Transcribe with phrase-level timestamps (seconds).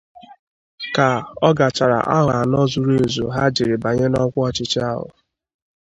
[0.95, 1.07] Ka
[1.47, 5.07] ọ gachara ahọ anọ zuru ezu ha jiri banye n'ọkwa ọchịchị ahụ